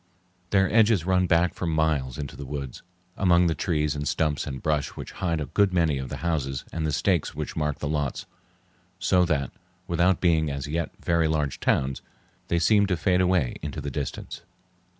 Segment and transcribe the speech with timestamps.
[0.49, 2.81] Their edges run back for miles into the woods
[3.15, 6.65] among the trees and stumps and brush which hide a good many of the houses
[6.73, 8.25] and the stakes which mark the lots;
[8.97, 9.51] so that,
[9.85, 12.01] without being as yet very large towns,
[12.47, 14.41] they seem to fade away into the distance.